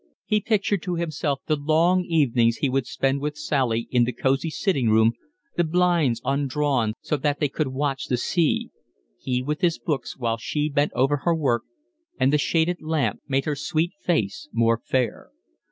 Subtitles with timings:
[0.25, 4.49] He pictured to himself the long evenings he would spend with Sally in the cosy
[4.49, 5.11] sitting room,
[5.57, 8.71] the blinds undrawn so that they could watch the sea;
[9.19, 11.65] he with his books, while she bent over her work,
[12.19, 15.29] and the shaded lamp made her sweet face more fair.